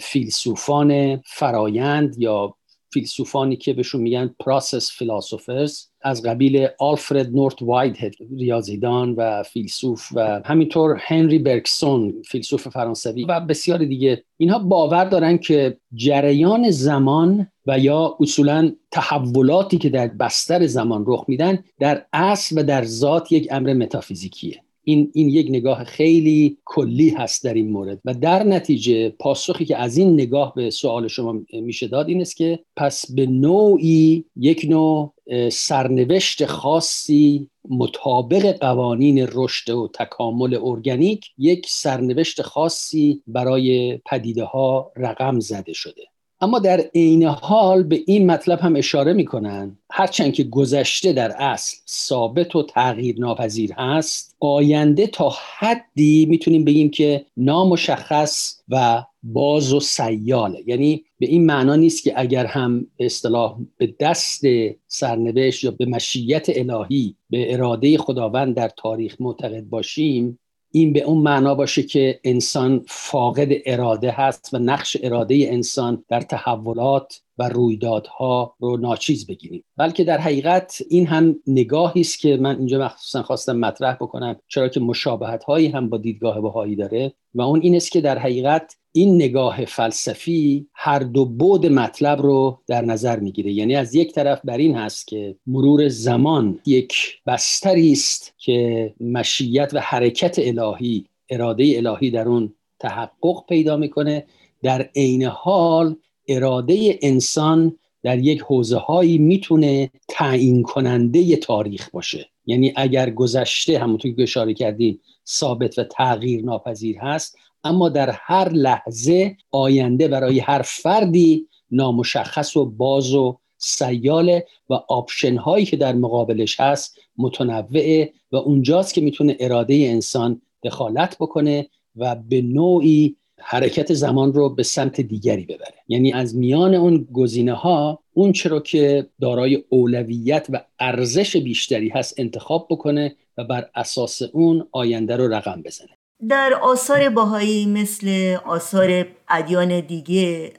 [0.00, 2.54] فیلسوفان فرایند یا
[2.92, 10.42] فیلسوفانی که بهشون میگن process philosophers از قبیل آلفرد نورث وایتهد ریاضیدان و فیلسوف و
[10.44, 14.24] همینطور هنری برگسون فیلسوف فرانسوی و بسیار دیگه.
[14.36, 21.24] اینها باور دارن که جریان زمان و یا اصولا تحولاتی که در بستر زمان رخ
[21.28, 24.62] میدن در اصل و در ذات یک امر متافیزیکیه.
[24.84, 28.00] این, این یک نگاه خیلی کلی هست در این مورد.
[28.04, 32.36] و در نتیجه پاسخی که از این نگاه به سوال شما میشه داد این است
[32.36, 35.14] که پس به نوعی یک نوع
[35.52, 45.40] سرنوشت خاصی مطابق قوانین رشد و تکامل ارگانیک یک سرنوشت خاصی برای پدیده ها رقم
[45.40, 46.11] زده شده.
[46.42, 49.78] اما در عین حال به این مطلب هم اشاره می‌کنن.
[49.90, 56.90] هرچند که گذشته در اصل ثابت و تغییر ناپذیر هست آینده تا حدی می‌تونیم بگیم
[56.90, 60.62] که نامشخص و باز و سیاله.
[60.66, 64.42] یعنی به این معنا نیست که اگر هم به اصطلاح به دست
[64.86, 70.38] سرنوشت یا به مشیت الهی به اراده خداوند در تاریخ معتقد باشیم
[70.72, 76.20] این به اون معنا باشه که انسان فاقد اراده هست و نقش اراده انسان در
[76.20, 79.64] تحولات و رویدادها رو ناچیز بگیریم.
[79.76, 84.68] بلکه در حقیقت این هم نگاهی است که من اینجا مخصوصا خواستم مطرح بکنم چرا
[84.68, 88.76] که مشابهت هایی هم با دیدگاه بهایی داره و اون این است که در حقیقت
[88.92, 93.52] این نگاه فلسفی هر دو بود مطلب رو در نظر می‌گیره.
[93.52, 96.94] یعنی از یک طرف بر این هست که مرور زمان یک
[97.26, 104.26] بستری است که مشیت و حرکت الهی اراده الهی در اون تحقق پیدا می‌کنه.
[104.62, 105.96] در عین حال
[106.28, 112.28] اراده انسان در یک حوزه هایی می‌تونه تعیین کننده تاریخ باشه.
[112.46, 118.48] یعنی اگر گذشته همونطور که اشاره کردیم ثابت و تغییر ناپذیر هست اما در هر
[118.48, 125.92] لحظه آینده برای هر فردی نامشخص و باز و سیاله و آپشن هایی که در
[125.94, 133.94] مقابلش هست متنوعه و اونجاست که می‌تونه اراده انسان دخالت بکنه و به نوعی حرکت
[133.94, 135.74] زمان رو به سمت دیگری ببره.
[135.88, 142.14] یعنی از میان اون گزینه ها اون چرا که دارای اولویت و ارزش بیشتری هست
[142.18, 145.88] انتخاب بکنه و بر اساس اون آینده رو رقم بزنه.
[146.28, 150.52] در آثار باهایی مثل آثار ادیان دیگه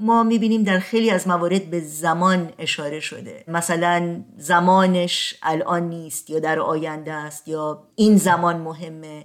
[0.00, 3.44] ما می‌بینیم در خیلی از موارد به زمان اشاره شده.
[3.48, 9.24] مثلا زمانش الان نیست یا در آینده است یا این زمان مهمه.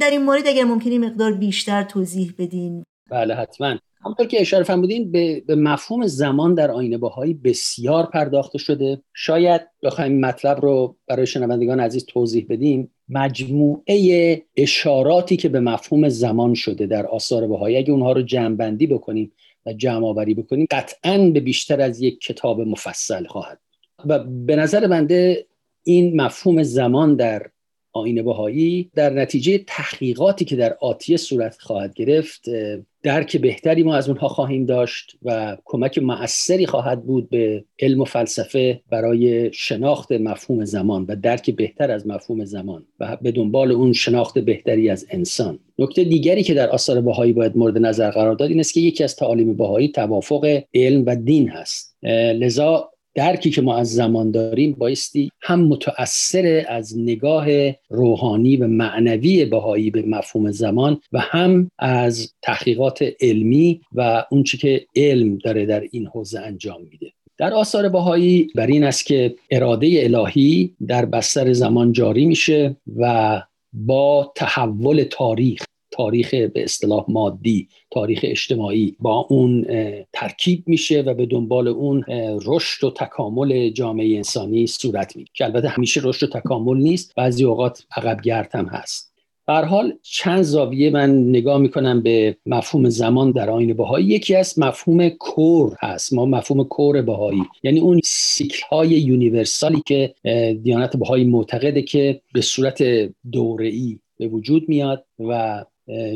[0.00, 2.84] در این مورد اگر ممکنی مقدار بیشتر توضیح بدین.
[3.10, 3.78] بله حتما.
[4.04, 9.02] همونطور که اشاره فرمودین به،, به مفهوم زمان در آینه باهایی بسیار پرداخته شده.
[9.14, 12.90] شاید بخوایم مطلب رو برای شنوندگان عزیز توضیح بدیم.
[13.08, 19.32] مجموعه اشاراتی که به مفهوم زمان شده در آثار بهایی اگه اونها رو جمعبندی بکنیم
[19.66, 23.60] و جمع آوری بکنیم قطعا به بیشتر از یک کتاب مفصل خواهد
[24.04, 25.46] و به نظر بنده
[25.82, 27.46] این مفهوم زمان در
[27.98, 32.48] آین بهایی در نتیجه تحقیقاتی که در آتیه صورت خواهد گرفت
[33.02, 38.04] درک بهتری ما از اونها خواهیم داشت و کمک مؤثری خواهد بود به علم و
[38.04, 43.92] فلسفه برای شناخت مفهوم زمان و درک بهتر از مفهوم زمان و به دنبال اون
[43.92, 45.58] شناخت بهتری از انسان.
[45.78, 49.04] نکته دیگری که در آثار بهایی باید مورد نظر قرار داد این است که یکی
[49.04, 51.96] از تعالیم بهایی توافق علم و دین هست.
[52.02, 57.46] لذا درکی که ما از زمان داریم بایستی هم متأثر از نگاه
[57.88, 64.86] روحانی و معنوی بهایی به مفهوم زمان و هم از تحقیقات علمی و اونچه که
[64.96, 67.12] علم داره در این حوزه انجام میده.
[67.38, 73.42] در آثار بهایی بر این است که اراده الهی در بستر زمان جاری میشه و
[73.72, 79.66] با تحول تاریخ تاریخ به اصطلاح مادی تاریخ اجتماعی با اون
[80.12, 82.04] ترکیب میشه و به دنبال اون
[82.46, 85.32] رشد و تکامل جامعه انسانی صورت می‌گیره.
[85.34, 89.08] که البته همیشه رشد و تکامل نیست بعضی اوقات عقب گرد هم هست.
[89.48, 94.06] هر حال چند زاویه من نگاه می‌کنم به مفهوم زمان در آین بهایی.
[94.06, 97.42] یکی از مفهوم کور هست ما مفهوم کور بهایی.
[97.62, 100.14] یعنی اون سیکل های یونیورسالی که
[100.62, 102.82] دیانت بهایی معتقده که به صورت
[103.32, 105.64] دوره‌ای به وجود میاد و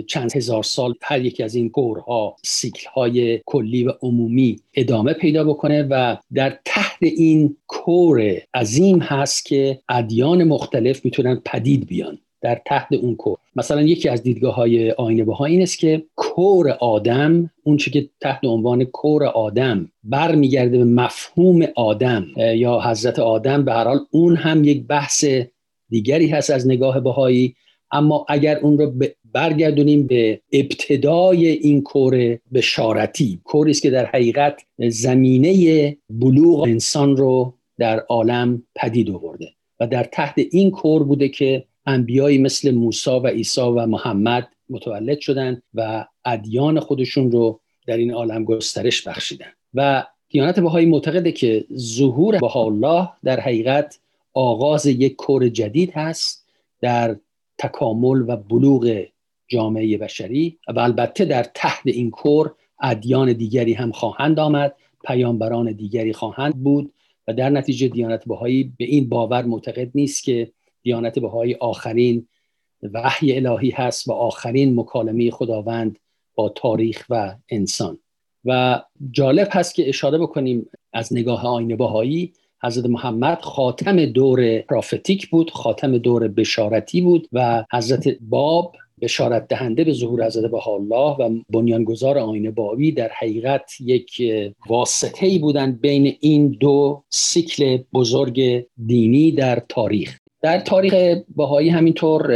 [0.06, 5.44] چند هزار سال هر یکی از این کورها سیکل های کلی و عمومی ادامه پیدا
[5.44, 12.62] بکنه و در تحت این کور عظیم هست که ادیان مختلف می‌تونن پدید بیان در
[12.66, 13.36] تحت اون کور.
[13.56, 18.44] مثلا یکی از دیدگاه های آینه بها این است که کور آدم اون که تحت
[18.44, 24.64] عنوان کور آدم برمیگرده به مفهوم آدم یا حضرت آدم به هر حال اون هم
[24.64, 25.24] یک بحث
[25.88, 27.54] دیگری هست از نگاه بهایی.
[27.92, 28.92] اما اگر اون رو
[29.32, 37.54] برگردونیم به ابتدای این کور بشارتی کوری است که در حقیقت زمینه بلوغ انسان رو
[37.78, 39.48] در عالم پدید آورده
[39.80, 45.20] و در تحت این کور بوده که انبیایی مثل موسی و عیسی و محمد متولد
[45.20, 51.64] شدند و ادیان خودشون رو در این عالم گسترش بخشیدن و دیانت بهایی معتقده که
[51.76, 53.98] ظهور الله در حقیقت
[54.34, 56.46] آغاز یک کور جدید هست
[56.80, 57.16] در
[57.58, 59.04] تکامل و بلوغ
[59.48, 66.12] جامعه بشری و البته در تحت این کور ادیان دیگری هم خواهند آمد پیامبران دیگری
[66.12, 66.92] خواهند بود
[67.28, 72.28] و در نتیجه دیانت بهایی به این باور معتقد نیست که دیانت بهایی آخرین
[72.82, 75.98] وحی الهی هست و آخرین مکالمه خداوند
[76.34, 77.98] با تاریخ و انسان.
[78.44, 82.32] و جالب هست که اشاره بکنیم از نگاه آین بهایی
[82.64, 88.72] حضرت محمد خاتم دور پرافتیک بود خاتم دور بشارتی بود و حضرت باب
[89.02, 94.22] بشارت دهنده به ظهور حضرت الله و بنیانگذار آین بابی در حقیقت یک
[94.68, 100.18] واسطه ای بودند بین این دو سیکل بزرگ دینی در تاریخ.
[100.42, 100.94] در تاریخ
[101.36, 102.32] بهایی همینطور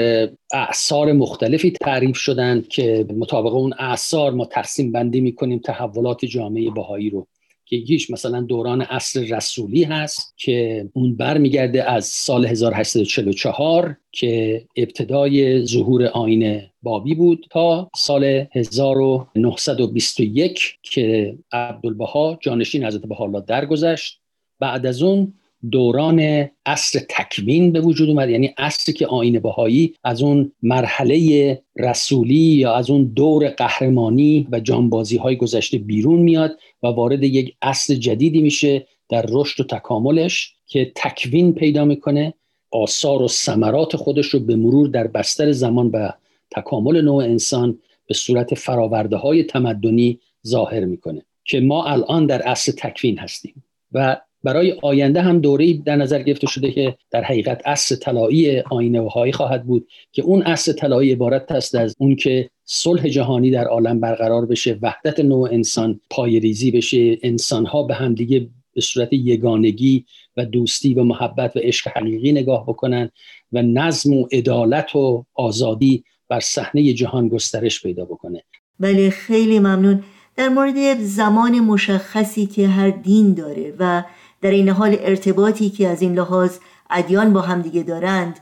[0.52, 7.10] اعثار مختلفی تعریف شدند که مطابق اون اعثار ما تقسیم بندی می‌کنیم تحولات جامعه بهایی
[7.10, 7.26] رو.
[7.66, 15.66] که یکیش مثلا دوران عصر رسولی هست که اون برمیگرده از سال 1844 که ابتدای
[15.66, 24.20] ظهور آین بابی بود تا سال 1921 که عبدالبها جانشین حضرت بها درگذشت.
[24.60, 25.34] بعد از اون
[25.70, 28.30] دوران عصر تکوین به وجود اومد.
[28.30, 34.60] یعنی عصری که آین بهایی از اون مرحله رسولی یا از اون دور قهرمانی و
[34.60, 40.54] جانبازی های گذشته بیرون میاد و وارد یک عصر جدیدی میشه در رشد و تکاملش
[40.66, 42.34] که تکوین پیدا می‌کنه
[42.70, 46.10] آثار و ثمرات خودش رو به مرور در بستر زمان و
[46.50, 52.72] تکامل نوع انسان به صورت فراورده های تمدنی ظاهر می‌کنه که ما الان در عصر
[52.72, 53.64] تکوین هستیم.
[53.92, 54.16] و
[54.46, 59.32] برای آینده هم دوره در نظر گرفته شده که در حقیقت اصل طلایی آینه هایی
[59.32, 64.00] خواهد بود که اون اصل طلایی عبارت است از اون که صلح جهانی در عالم
[64.00, 70.04] برقرار بشه وحدت نوع انسان پایریزی بشه انسان ها به همدیگه به صورت یگانگی
[70.36, 73.10] و دوستی و محبت و عشق حقیقی نگاه بکنن
[73.52, 78.42] و نظم و عدالت و آزادی بر صحنه جهان گسترش پیدا بکنه.
[78.80, 80.02] بله خیلی ممنون.
[80.36, 84.04] در مورد زمان مشخصی که هر دین داره و
[84.46, 86.58] در این حال ارتباطی که از این لحاظ
[86.90, 88.38] ادیان با هم دیگه دارند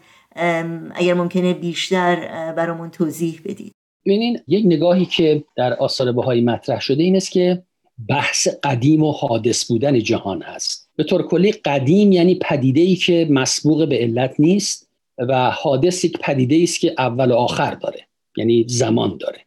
[0.95, 2.17] اگر ممکنه بیشتر
[2.53, 3.73] برامون توضیح بدید.
[4.07, 7.63] ببینین یک نگاهی که در آثار بهایی مطرح شده این است که
[8.09, 10.91] بحث قدیم و حادث بودن جهان هست.
[10.97, 14.89] به طور کلی قدیم یعنی پدیده ای که مسبوق به علت نیست
[15.19, 18.01] و حادث یک پدیده است که اول و آخر داره
[18.37, 19.39] یعنی زمان داره.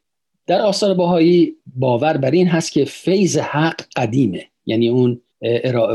[0.47, 5.21] در آثار بهایی باور بر این هست که فیض حق قدیمه یعنی اون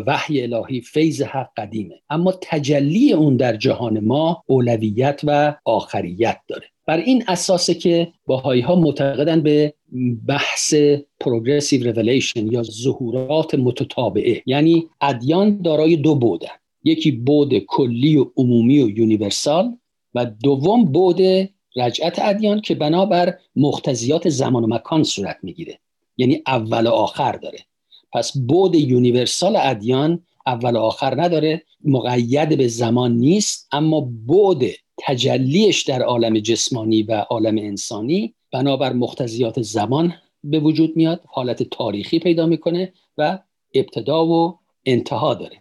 [0.07, 1.95] وحی الهی فیض حق قدیمه.
[2.11, 6.67] اما تجلی اون در جهان ما اولویت و آخریت داره.
[6.87, 9.75] بر این اساسه که باهایی ها معتقدن به
[10.29, 10.75] بحث
[11.21, 14.43] progressive revelation یا ظهورات متتابعه.
[14.47, 16.49] یعنی ادیان دارای دو بعدن
[16.85, 19.77] یکی بعد کلی و عمومی و universal
[20.15, 21.21] و دوم بعد
[21.77, 25.79] رجعت ادیان که بنابر مقتضیات زمان و مکان صورت می‌گیره.
[26.17, 27.59] یعنی اول و آخر داره.
[28.13, 35.83] پس بعد universal ادیان اول و آخر نداره مقید به زمان نیست اما بعد تجلیش
[35.83, 42.47] در عالم جسمانی و عالم انسانی بنابر مقتضیات زمان به وجود میاد حالت تاریخی پیدا
[42.47, 43.39] می‌کنه و
[43.75, 45.57] ابتدا و انتها داره.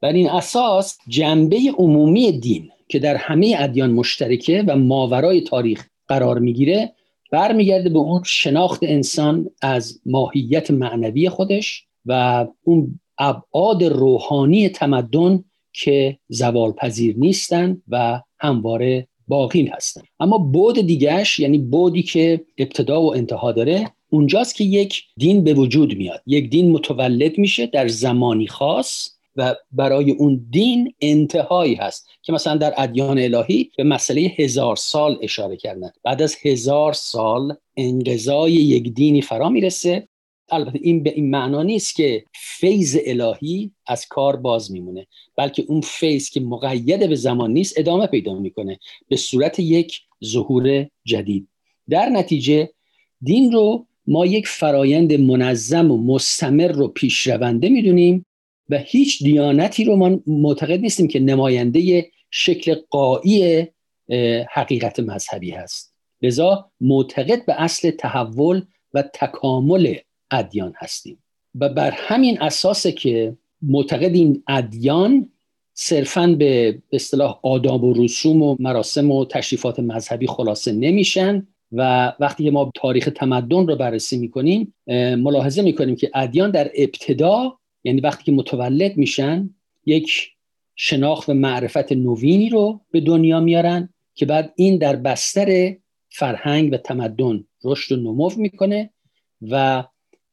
[0.00, 6.38] بر این اساس جنبه عمومی دین که در همه ادیان مشترکه و ماورای تاریخ قرار
[6.38, 6.94] می‌گیره
[7.30, 16.18] برمیگرده به اون شناخت انسان از ماهیت معنوی خودش و اون ابعاد روحانی تمدن که
[16.28, 20.00] زوال پذیر نیستن و همواره باقی هستن.
[20.20, 25.54] اما بود دیگهش یعنی بودی که ابتدا و انتها داره اونجاست که یک دین به
[25.54, 26.22] وجود میاد.
[26.26, 32.56] یک دین متولد میشه در زمانی خاص و برای اون دین انتهایی هست که مثلا
[32.56, 35.90] در ادیان الهی به مسئله هزار سال اشاره کردن.
[36.04, 40.08] بعد از هزار سال انقضای یک دینی فرا می‌رسه.
[40.50, 45.06] البته این به این معنا نیست که فیض الهی از کار باز میمونه
[45.36, 50.86] بلکه اون فیض که مقید به زمان نیست ادامه پیدا می‌کنه به صورت یک ظهور
[51.04, 51.48] جدید.
[51.88, 52.70] در نتیجه
[53.22, 58.26] دین رو ما یک فرایند منظم و مستمر رو پیشرونده می‌دونیم
[58.68, 63.66] و هیچ دیانتی رو ما معتقد نیستیم که نماینده شکل قایی
[64.50, 65.94] حقیقت مذهبی هست.
[66.22, 68.62] لذا معتقد به اصل تحول
[68.94, 69.94] و تکامل
[70.30, 71.22] ادیان هستیم.
[71.54, 75.30] و بر همین اساسه که معتقد این ادیان
[75.74, 82.50] صرفا به اصطلاح آداب و رسوم و مراسم و تشریفات مذهبی خلاصه نمیشن و وقتی
[82.50, 84.74] ما تاریخ تمدن رو بررسی می‌کنیم
[85.16, 89.54] ملاحظه می‌کنیم که ادیان در ابتدا یعنی وقتی که متولد میشن
[89.86, 90.30] یک
[90.76, 95.76] شناخت و معرفت نوینی رو به دنیا میارن که بعد این در بستر
[96.08, 98.90] فرهنگ و تمدن رشد و نمو می‌کنه
[99.42, 99.84] و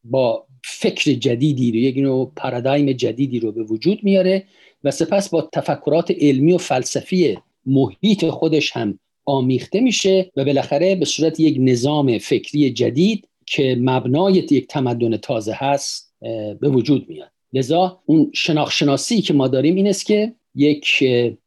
[0.04, 4.46] با فکر جدیدی رو یک نوع پارادایم جدیدی رو به وجود میاره
[4.84, 11.06] و سپس با تفکرات علمی و فلسفی محیط خودش هم آمیخته میشه و بالاخره به
[11.06, 16.14] صورت یک نظام فکری جدید که مبنای یک تمدن تازه هست
[16.60, 17.32] به وجود میاد.
[17.56, 21.04] لذا اون شناخشناسی که ما داریم این است که یک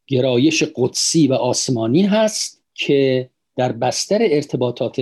[0.07, 5.01] گرایش قدسی و آسمانی هست که در بستر ارتباطات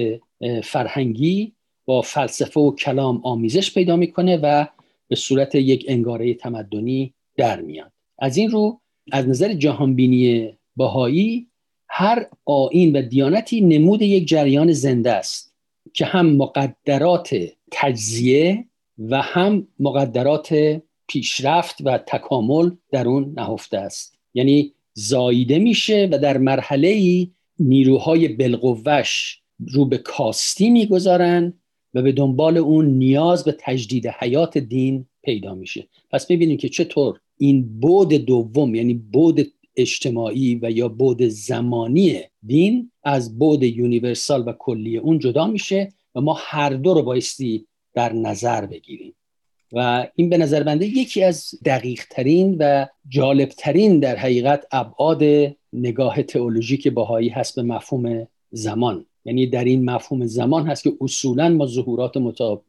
[0.64, 1.54] فرهنگی
[1.86, 4.68] با فلسفه و کلام آمیزش پیدا می‌کنه و
[5.08, 7.92] به صورت یک انگاره تمدنی در میاد.
[8.20, 8.80] از این رو
[9.12, 11.48] از نظر جهانبینی بهایی
[11.90, 15.54] هر آین و دیانتی نمود یک جریان زنده است
[15.94, 17.36] که هم مقدرات
[17.72, 18.66] تجزیه
[19.00, 24.18] و هم مقدرات پیشرفت و تکامل در اون نهفته است.
[24.34, 31.54] یعنی زاییده میشه و در مرحله ای نیروهای بلقوش رو به کاستی می‌گذارن
[31.94, 35.88] و به دنبال اون نیاز به تجدید حیات دین پیدا میشه.
[36.12, 42.92] پس ببینیم که چطور این بود دوم یعنی بود اجتماعی و یا بود زمانی دین
[43.04, 48.14] از بود یونیورسال و کلی اون جدا میشه و ما هر دو رو بایستی در
[48.14, 49.14] نظر بگیریم.
[49.72, 55.24] و این به نظر بنده یکی از دقیق ترین و جالب ترین در حقیقت ابعاد
[55.74, 59.06] نگاه تئولوژیک باهایی هست به مفهوم زمان.
[59.26, 62.18] یعنی در این مفهوم زمان هست که اصولا ما ظهورات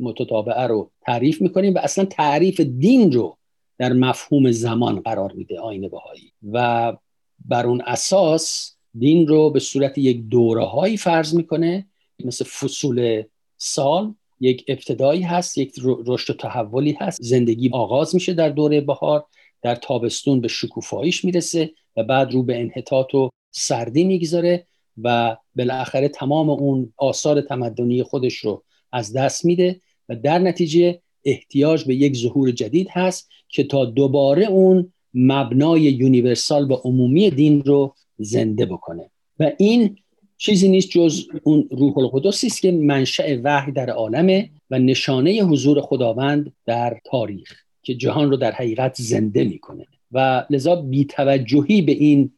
[0.00, 3.36] متتابعه رو تعریف می‌کنیم و اصلا تعریف دین رو
[3.78, 6.32] در مفهوم زمان قرار میده آین بهایی.
[6.52, 6.96] و
[7.44, 11.86] بر اون اساس دین رو به صورت یک دوره هایی فرض می‌کنه
[12.24, 13.22] مثل فصول
[13.56, 17.22] سال یک ابتدایی هست یک رشد و تحولی هست.
[17.22, 19.24] زندگی آغاز میشه در دوره بهار
[19.62, 24.66] در تابستون به شکوفاییش می‌رسه و بعد رو به انحطاط و سردی می‌گذاره
[25.02, 31.84] و بالاخره تمام اون آثار تمدنی خودش رو از دست میده و در نتیجه احتیاج
[31.84, 37.94] به یک ظهور جدید هست که تا دوباره اون مبنای یونیورسال و عمومی دین رو
[38.18, 39.10] زنده بکنه.
[39.38, 39.96] و این
[40.38, 45.80] چیزی نیست جز اون روح القدسی است که منشأ وحی در عالمه و نشانه حضور
[45.80, 49.86] خداوند در تاریخ که جهان رو در حقیقت زنده می‌کنه.
[50.12, 52.30] و لذا بیتوجهی به این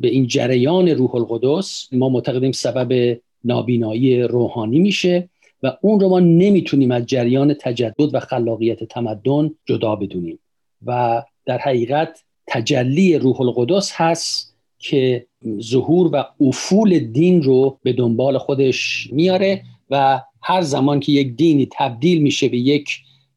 [0.00, 5.28] به این جریان روح القدس ما معتقدیم سبب نابینایی روحانی میشه
[5.62, 10.38] و اون رو ما نمی‌تونیم از جریان تجدد و خلاقیت تمدن جدا بدونیم.
[10.86, 14.55] و در حقیقت تجلی روح القدس هست
[14.90, 15.26] که
[15.60, 21.68] ظهور و افول دین رو به دنبال خودش میاره و هر زمان که یک دینی
[21.72, 22.88] تبدیل میشه به یک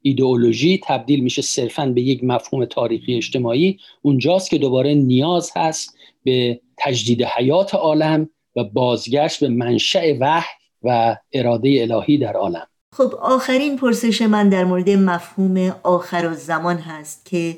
[0.02, 6.60] ایدئولوژی تبدیل میشه صرفا به یک مفهوم تاریخی اجتماعی اونجاست که دوباره نیاز هست به
[6.78, 10.46] تجدید حیات عالم و بازگشت به منشأ وحی
[10.84, 12.68] و اراده الهی در عالم.
[12.94, 17.58] خب آخرین پرسش من در مورد مفهوم آخر و زمان هست که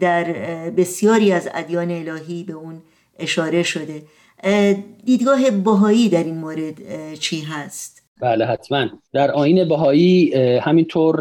[0.00, 0.24] در
[0.70, 2.82] بسیاری از ادیان الهی به اون
[3.18, 4.02] اشاره شده.
[5.04, 6.74] دیدگاه بهایی در این مورد
[7.14, 8.86] چی هست؟ بله حتما.
[9.12, 11.20] در آین بهایی همینطور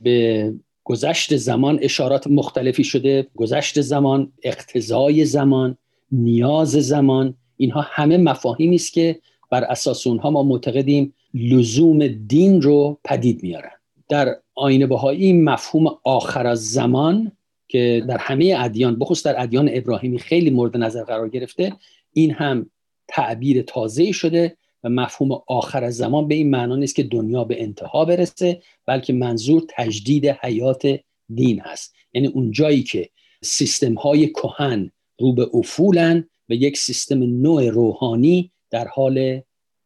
[0.00, 0.52] به
[0.84, 3.26] گذشت زمان اشارات مختلفی شده.
[3.36, 5.76] گذشت زمان اقتضای زمان
[6.12, 7.34] نیاز زمان.
[7.56, 9.20] اینها همه مفاهیمی است که
[9.50, 13.70] بر اساس اونها ما معتقدیم لزوم دین رو پدید میارن.
[14.08, 17.32] در آین بهایی مفهوم آخر از زمان
[17.68, 21.72] که در همه ادیان بخصوص در ادیان ابراهیمی خیلی مورد نظر قرار گرفته
[22.12, 22.70] این هم
[23.08, 27.62] تعبیر تازه شده و مفهوم آخر از زمان به این معنا نیست که دنیا به
[27.62, 31.00] انتها برسه بلکه منظور تجدید حیات
[31.34, 31.94] دین هست.
[32.12, 33.08] یعنی اون جایی که
[33.42, 34.90] سیستم های کهن
[35.20, 39.40] رو به افولن و یک سیستم نوع روحانی در حال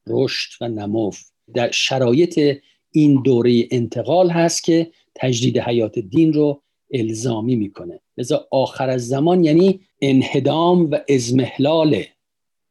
[0.06, 1.10] رشد و نمو.
[1.54, 2.58] در شرایط
[2.90, 6.62] این دوره انتقال هست که تجدید حیات دین رو
[6.92, 8.00] الزامی می‌کنه.
[8.18, 12.02] لذا آخر از زمان یعنی انهدام و ازمهلال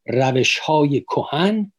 [0.07, 1.71] روش های کهن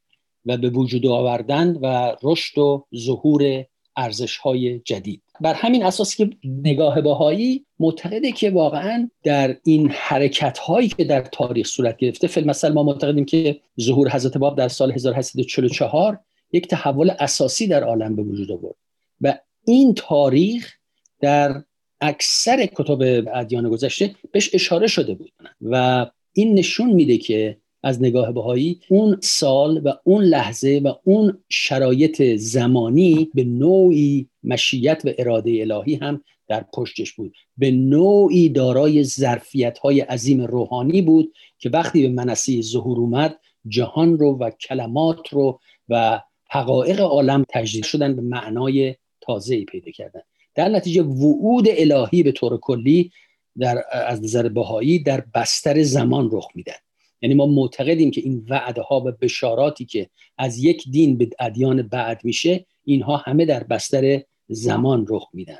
[0.45, 3.65] و به وجود آوردن و رشد و ظهور
[3.97, 5.23] ارزش های جدید.
[5.41, 11.21] بر همین اساس که نگاه باهایی معتقده که واقعا در این حرکت هایی که در
[11.21, 16.19] تاریخ صورت گرفته فیلم مثلا ما معتقدیم که ظهور حضرت باب در سال 1844
[16.51, 18.75] یک تحول اساسی در عالم به وجود آورد.
[19.21, 20.73] و این تاریخ
[21.21, 21.63] در
[22.03, 25.31] اکثر کتب ادیان گذشته بهش اشاره شده بود.
[25.61, 31.43] و این نشون میده که از نگاه بهایی اون سال و اون لحظه و اون
[31.49, 37.33] شرایط زمانی به نوعی مشیت و اراده الهی هم در پشتش بود.
[37.57, 44.17] به نوعی دارای ظرفیت های عظیم روحانی بود که وقتی به منصه ظهور اومد جهان
[44.17, 50.21] رو و کلمات رو و حقایق عالم تجدید شدن به معنای تازه پیدا کردن.
[50.55, 53.11] در نتیجه وعود الهی به طور کلی
[53.59, 56.73] در از نظر بهایی در بستر زمان رخ میدن.
[57.21, 61.81] یعنی ما معتقدیم که این وعده ها و بشاراتی که از یک دین به ادیان
[61.81, 65.59] بعد میشه اینها همه در بستر زمان رخ میدن.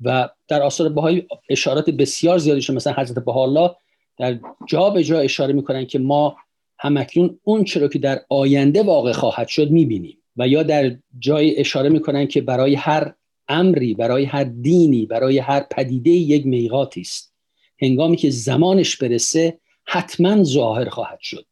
[0.00, 2.76] و در آثار بهایی اشارات بسیار زیادی شده.
[2.76, 3.70] مثلا حضرت بهاءالله
[4.18, 6.36] در جا به جا اشاره می‌کنن که ما
[6.78, 10.18] همکنون اون چرا که در آینده واقع خواهد شد می‌بینیم.
[10.36, 13.14] و یا در جای اشاره می‌کنن که برای هر
[13.52, 17.34] امری برای هر دینی برای هر پدیده یک میقاتی است.
[17.82, 21.46] هنگامی که زمانش برسه حتما ظاهر خواهد شد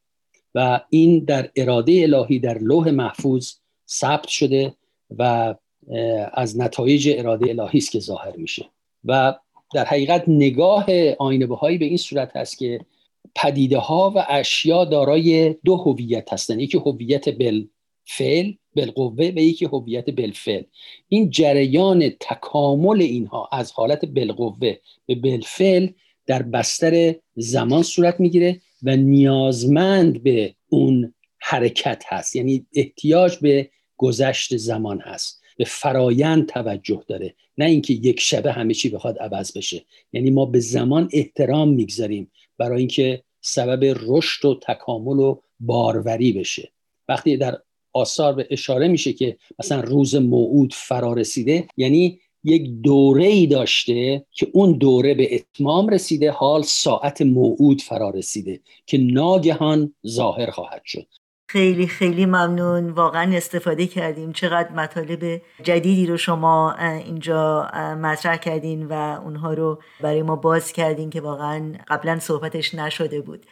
[0.54, 3.52] و این در اراده الهی در لوح محفوظ
[3.88, 4.74] ثبت شده
[5.18, 5.54] و
[6.32, 8.66] از نتایج اراده الهی است که ظاهر میشه.
[9.04, 9.34] و
[9.74, 10.86] در حقیقت نگاه
[11.18, 12.80] آینه بهایی به این صورت هست که
[13.34, 20.10] پدیده ها و اشیا دارای دو هویت هستند یکی هویت بالفعل بالقوه و یکی هویت
[20.10, 20.62] بالفعل.
[21.08, 25.88] این جریان تکامل اینها از حالت بالقوه به بالفعل
[26.26, 32.36] در بستر زمان صورت می‌گیره و نیازمند به اون حرکت هست.
[32.36, 35.40] یعنی احتیاج به گذشت زمان هست.
[35.56, 37.34] به فرایند توجه داره.
[37.58, 39.84] نه اینکه یک شبه همه چی بخواد عوض بشه.
[40.12, 46.72] یعنی ما به زمان احترام می‌گذاریم برای اینکه سبب رشد و تکامل و باروری بشه.
[47.08, 47.58] وقتی در
[47.92, 54.26] آثار به اشاره میشه که مثلا روز موعود فرا رسیده یعنی یک دوره ای داشته
[54.32, 60.82] که اون دوره به اتمام رسیده حال ساعت موعود فرا رسیده که ناگهان ظاهر خواهد
[60.84, 61.06] شد.
[61.48, 62.90] خیلی خیلی ممنون.
[62.90, 64.32] واقعا استفاده کردیم.
[64.32, 66.74] چقدر مطالب جدیدی رو شما
[67.06, 67.70] اینجا
[68.02, 68.92] مطرح کردین و
[69.24, 73.46] اونها رو برای ما باز کردین که واقعا قبلا صحبتش نشده بود.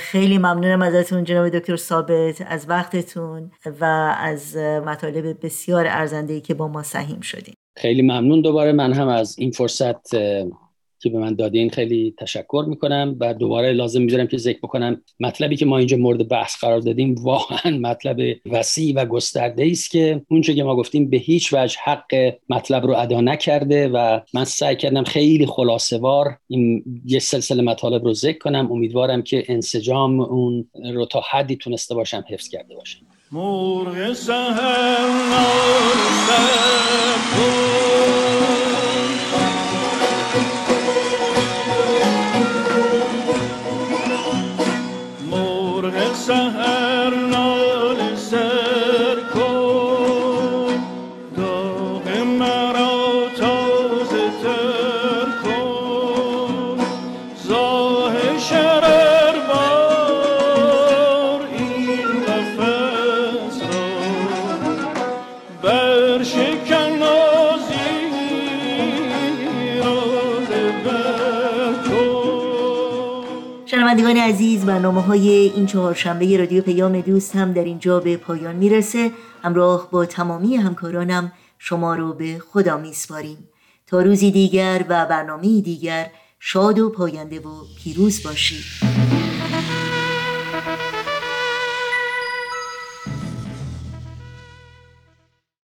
[0.00, 3.50] خیلی ممنونم ازتون جناب دکتر ثابت از وقتتون
[3.80, 3.84] و
[4.18, 8.40] از مطالب بسیار ارزنده‌ای که با ما سهیم شدیم خیلی ممنون.
[8.40, 10.14] دوباره من هم از این فرصت
[11.04, 15.56] که به من دادین خیلی تشکر می‌کنم و دوباره لازم می‌ذارم که ذکر بکنم مطلبی
[15.56, 20.54] که ما اینجا مورد بحث قرار دادیم واقعا مطلب وسیع و گسترده است که اونچه
[20.54, 25.04] که ما گفتیم به هیچ وجه حق مطلب رو ادا نکرده و من سعی کردم
[25.04, 28.72] خیلی خلاصه وار این یه سلسله مطالب رو ذکر کنم.
[28.72, 33.00] امیدوارم که انسجام اون رو تا حدی تونسته باشم حفظ کرده باشم.
[33.32, 35.04] مرغ شکن
[74.04, 79.10] شنوندگان عزیز برنامه های این چهارشنبه رادیو پیام دوست هم در اینجا به پایان می‌رسه.
[79.42, 83.48] همراه با تمامی همکارانم شما رو به خدا میسپاریم.
[83.86, 87.50] تا روزی دیگر و برنامه دیگر شاد و پاینده و
[87.82, 88.93] پیروز باشید.